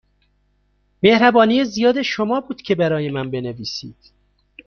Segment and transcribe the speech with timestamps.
[1.03, 3.97] مهربانی زیاد شما بود که برای من بنویسید.